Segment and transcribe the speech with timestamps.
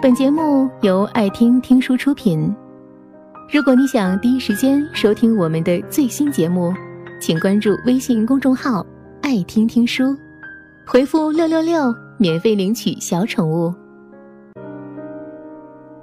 [0.00, 2.54] 本节目由爱听听书出品。
[3.52, 6.72] 如果你想第一时间收听我们的最新节目，
[7.20, 8.86] 请关注微信公众号
[9.22, 10.16] “爱听听书”，
[10.86, 13.74] 回复“六六六”免费领取小宠物。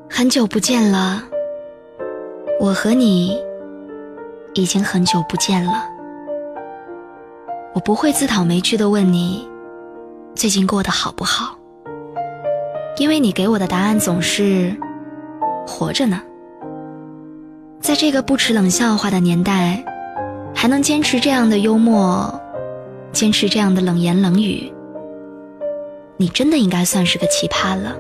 [0.10, 1.24] 很久不见了，
[2.60, 3.42] 我和你
[4.56, 5.72] 已经很久不见了。
[7.74, 9.48] 我不会自讨没趣的问你
[10.36, 11.58] 最近过得好不好，
[12.98, 14.76] 因为你给我的答案总是
[15.68, 16.22] 活着呢。
[17.82, 19.84] 在这个不耻冷笑话的年代，
[20.56, 22.42] 还能坚持这样的幽默，
[23.12, 24.72] 坚持这样的冷言冷语，
[26.18, 27.96] 你真的应该算是个奇葩了。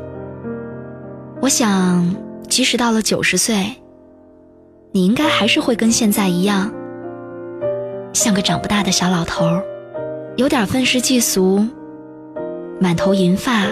[1.41, 2.15] 我想，
[2.49, 3.75] 即使到了九十岁，
[4.91, 6.71] 你应该还是会跟现在一样，
[8.13, 9.45] 像个长不大的小老头，
[10.37, 11.63] 有点愤世嫉俗，
[12.79, 13.67] 满头银发，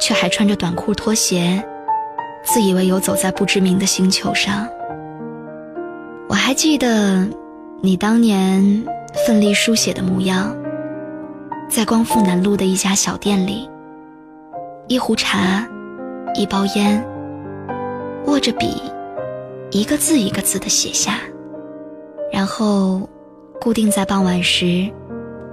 [0.00, 1.62] 却还穿着短裤拖鞋，
[2.42, 4.66] 自以为游走在不知名的星球上。
[6.28, 7.28] 我还记得
[7.82, 8.84] 你当年
[9.26, 10.56] 奋力书写的模样，
[11.68, 13.68] 在光复南路的一家小店里，
[14.88, 15.66] 一壶茶。
[16.36, 17.04] 一包烟，
[18.26, 18.80] 握着笔，
[19.72, 21.18] 一个字一个字的写下，
[22.32, 23.00] 然后
[23.60, 24.88] 固定在傍晚时，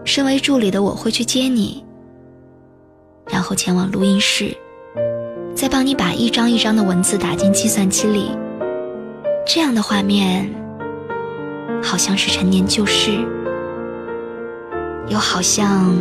[0.06, 1.84] 身为助理的我会去接你，
[3.48, 4.53] 后前往录音室，
[5.56, 8.38] 再帮你把一张一张的文字打进计算机里。
[9.45, 10.53] 这样的画面，
[11.81, 13.12] 好像是陈年旧事，
[15.08, 15.95] 又好像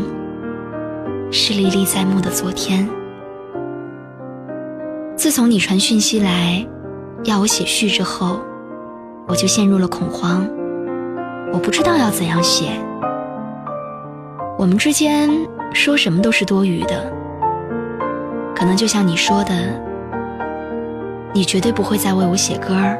[1.30, 2.88] 是历历在目的昨天。
[5.16, 6.66] 自从你传讯息来，
[7.22, 8.40] 要我写序之后，
[9.28, 10.44] 我就陷入了恐慌。
[11.52, 12.70] 我不知道要怎样写。
[14.58, 15.30] 我们之间
[15.72, 17.12] 说什么都是多余的。
[18.56, 19.52] 可能就像你说的，
[21.34, 22.98] 你绝对不会再为我写歌儿，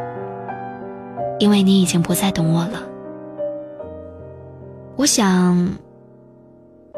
[1.39, 2.83] 因为你已经不再懂我了。
[4.97, 5.69] 我想，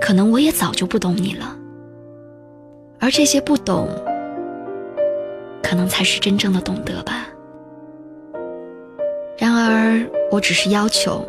[0.00, 1.56] 可能我也早就不懂你了。
[2.98, 3.88] 而这些不懂。
[5.60, 7.26] 可能才是真正的懂得吧。
[9.36, 11.22] 然而，我只是要求，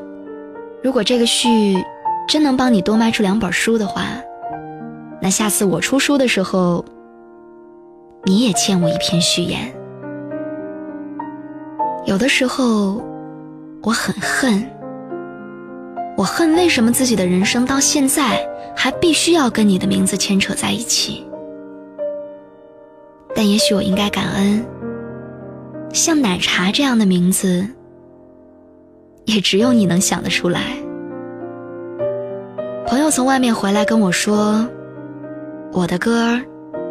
[0.81, 1.75] 如果这个序
[2.25, 4.03] 真能帮你多卖出两本书的话，
[5.21, 6.85] 那下次我出书的时候，
[8.25, 9.73] 你也欠我一篇序言。
[12.05, 13.03] 有的时候，
[13.83, 14.65] 我很恨，
[16.17, 21.25] 我恨为什么自己的人生到现在还必须要跟你的名字牵扯在一起。
[23.35, 24.65] 但也许我应该感恩，
[25.93, 27.65] 像奶茶这样的名字，
[29.25, 30.61] 也只有你能想得出来。
[32.87, 34.67] 朋友从外面回来跟我说，
[35.71, 36.39] 我的歌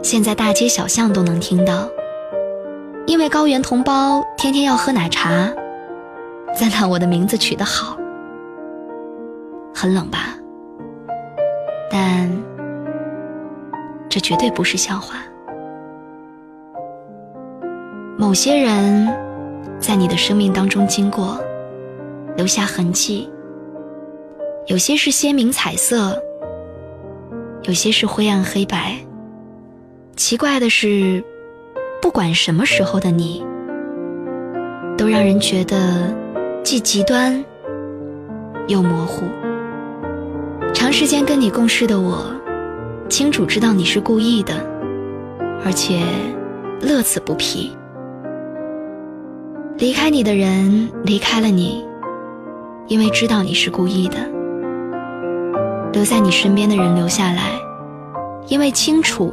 [0.03, 1.89] 现在大街小巷都能听到，
[3.07, 5.53] 因为高原同胞天天要喝奶茶，
[6.55, 7.97] 赞叹我的名字取得好。
[9.75, 10.35] 很冷吧？
[11.91, 12.31] 但
[14.09, 15.17] 这绝对不是笑话。
[18.17, 19.15] 某些人，
[19.79, 21.39] 在你的生命当中经过，
[22.37, 23.31] 留下痕迹。
[24.67, 26.21] 有些是鲜明彩色，
[27.63, 28.97] 有些是灰暗黑白。
[30.19, 31.23] 奇怪的是，
[32.03, 33.47] 不管什么时候的你，
[34.97, 36.13] 都让人觉得
[36.65, 37.45] 既极端
[38.67, 39.23] 又模糊。
[40.75, 42.35] 长时间跟你共事的我，
[43.09, 44.55] 清楚知道你是故意的，
[45.65, 46.01] 而且
[46.83, 47.71] 乐此不疲。
[49.77, 51.87] 离开你的人离开了你，
[52.89, 54.17] 因为知道你是故意的；
[55.93, 57.53] 留在你身边的人留下来，
[58.49, 59.33] 因为清楚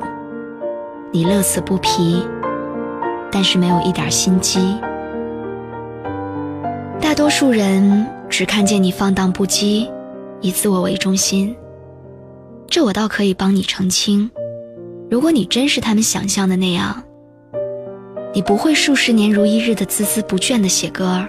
[1.16, 2.22] 你乐此不疲，
[3.32, 4.60] 但是没有一点心机。
[7.00, 9.90] 大多数人只看见你放荡不羁，
[10.42, 11.56] 以自我为中心。
[12.68, 14.30] 这我倒可以帮你澄清：
[15.10, 17.02] 如果你真是他们想象的那样。
[18.34, 21.26] 你不会数十年如一日的孜孜不倦的写歌。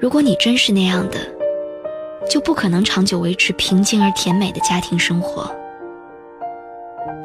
[0.00, 1.18] 如果你真是那样的，
[2.28, 5.48] 就不可能长久维持平静而甜美的家庭生活。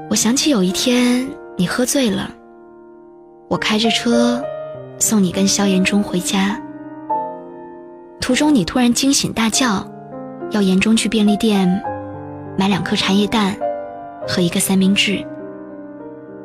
[0.09, 1.27] 我想起有一天
[1.57, 2.31] 你喝醉了，
[3.49, 4.41] 我开着车
[4.99, 6.59] 送你跟萧炎中回家。
[8.21, 9.85] 途中你突然惊醒大叫，
[10.51, 11.67] 要炎中去便利店
[12.57, 13.53] 买两颗茶叶蛋
[14.25, 15.25] 和一个三明治。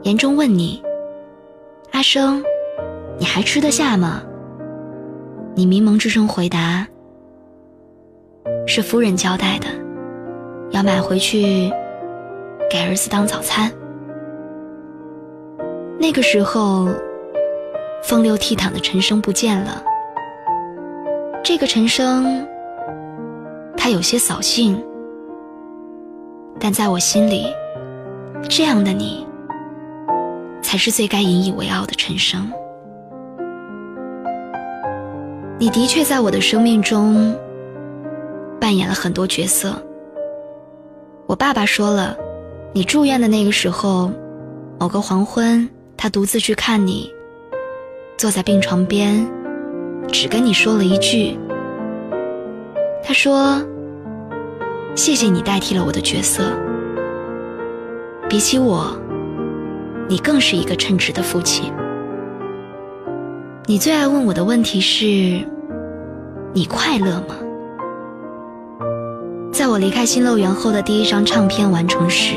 [0.03, 0.83] 严中问你。
[1.93, 2.43] 阿生，
[3.19, 4.23] 你还吃得下吗？
[5.55, 6.87] 你迷蒙之中回答
[8.67, 9.67] ：“是夫人交代的，
[10.71, 11.71] 要买回去
[12.73, 13.71] 给儿子当早餐。”
[16.01, 16.89] 那个时候，
[18.03, 19.85] 风流倜傥的陈升不见了。
[21.45, 22.47] 这个陈升，
[23.77, 24.83] 他有些扫兴，
[26.59, 27.45] 但在我心里，
[28.49, 29.27] 这样的你，
[30.63, 32.51] 才是最该引以为傲的陈升。
[35.59, 37.37] 你的确在我的生命中
[38.59, 39.75] 扮演了很多角色。
[41.27, 42.17] 我爸爸说了，
[42.75, 44.11] 你住院的那个时候，
[44.81, 47.13] 某个黄昏，他独自去看你，
[48.17, 49.27] 坐在病床边。
[50.11, 51.39] 只跟你说了一句，
[53.05, 53.63] 他说
[54.97, 56.45] ：“谢谢你代替了我的角色。
[58.27, 58.97] 比起我，
[60.09, 61.71] 你更是一个称职的父亲。”
[63.67, 65.47] 你最爱问我的问题是
[66.55, 67.37] ：“你快乐吗？”
[69.63, 72.35] 在我离开新乐园后的第一张唱片完成时，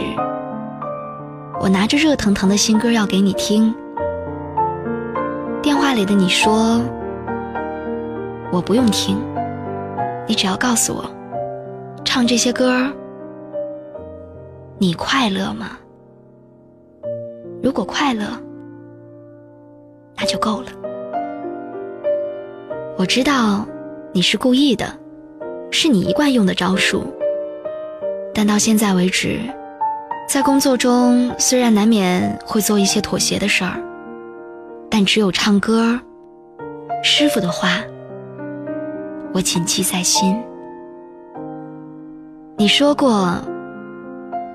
[1.59, 3.73] 我拿着热腾腾的新歌要给你听，
[5.59, 6.79] 电话里的你说。
[8.51, 9.17] 我不用听，
[10.27, 11.03] 你只要告诉我，
[12.03, 12.87] 唱这些歌
[14.77, 15.71] 你快乐吗？
[17.63, 18.27] 如果快乐，
[20.15, 20.67] 那就够了。
[22.97, 23.65] 我知道
[24.11, 24.85] 你是故意的，
[25.75, 27.03] 是你一贯用的招数。
[28.33, 29.39] 但到现在为止，
[30.27, 33.77] 在工作中虽然难免会做一些妥协的事儿，
[34.89, 35.99] 但只有唱歌，
[37.03, 37.81] 师傅的话。
[39.33, 40.41] 我谨记在心。
[42.57, 43.37] 你说过，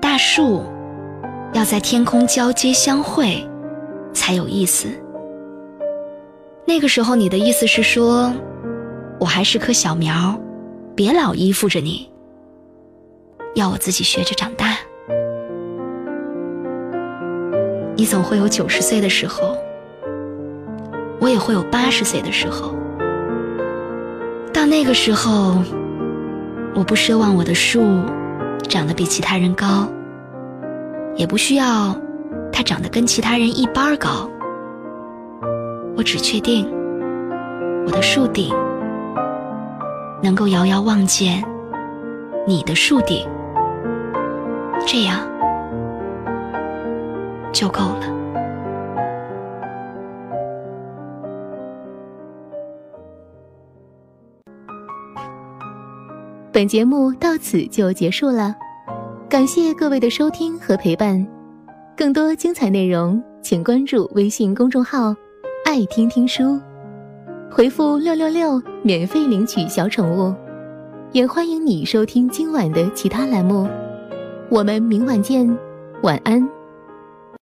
[0.01, 0.63] 大树
[1.53, 3.47] 要在天空交接相会
[4.11, 4.87] 才有意思。
[6.65, 8.33] 那个时候，你的意思是说，
[9.19, 10.35] 我还是棵小苗，
[11.01, 12.07] 别老依附着你，
[13.55, 14.77] 要我自己学着长大。
[17.95, 19.57] 你总会有九十岁的时候，
[21.19, 22.75] 我也会有八十岁的时候。
[24.53, 25.63] 到那个时候，
[26.75, 27.81] 我不奢望我的树
[28.69, 29.87] 长得比其他人高，
[31.15, 31.99] 也不需要
[32.53, 34.29] 它长得跟其他人一般高。
[35.97, 36.71] 我只确定
[37.87, 38.53] 我的树顶
[40.23, 41.43] 能够遥遥望见
[42.47, 43.27] 你的树顶，
[44.85, 45.27] 这样
[47.51, 48.01] 就够了。
[56.53, 58.53] 本节目到此就结束了，
[59.27, 61.25] 感谢各位的收听和陪伴。
[61.97, 65.15] 更多精彩内容，请关注微信公众号
[65.65, 66.59] “爱听听书”，
[67.53, 70.33] 回复“六六六”免费领取小宠物。
[71.11, 73.67] 也欢迎你收听今晚的其他栏目。
[74.49, 75.45] 我们明晚见，
[76.01, 76.60] 晚安。